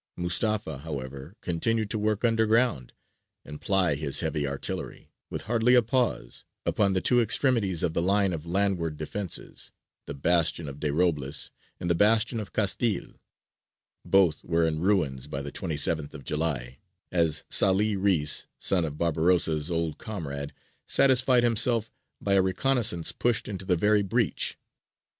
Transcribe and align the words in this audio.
Mustafa, 0.17 0.79
however, 0.79 1.35
continued 1.41 1.91
to 1.91 1.99
work 1.99 2.25
underground 2.25 2.93
and 3.45 3.61
ply 3.61 3.93
his 3.93 4.21
heavy 4.21 4.47
artillery, 4.47 5.11
with 5.29 5.43
hardly 5.43 5.75
a 5.75 5.83
pause, 5.83 6.43
upon 6.65 6.93
the 6.93 7.01
two 7.01 7.21
extremities 7.21 7.83
of 7.83 7.93
the 7.93 8.01
line 8.01 8.33
of 8.33 8.47
landward 8.47 8.97
defences 8.97 9.71
the 10.07 10.15
Bastion 10.15 10.67
of 10.67 10.79
De 10.79 10.91
Robles, 10.91 11.51
and 11.79 11.87
the 11.87 11.93
Bastion 11.93 12.39
of 12.39 12.51
Castile: 12.51 13.13
both 14.03 14.43
were 14.43 14.63
in 14.63 14.79
ruins 14.79 15.27
by 15.27 15.43
the 15.43 15.51
27th 15.51 16.15
of 16.15 16.23
July, 16.23 16.79
as 17.11 17.43
Sālih 17.51 17.95
Reïs, 17.95 18.47
son 18.57 18.85
of 18.85 18.97
Barbarossa's 18.97 19.69
old 19.69 19.99
comrade, 19.99 20.51
satisfied 20.87 21.43
himself 21.43 21.91
by 22.19 22.33
a 22.33 22.41
reconnaissance 22.41 23.11
pushed 23.11 23.47
into 23.47 23.65
the 23.65 23.75
very 23.77 24.01
breach. 24.01 24.57